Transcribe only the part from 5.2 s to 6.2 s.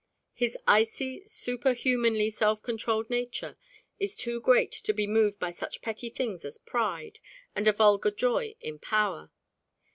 by such petty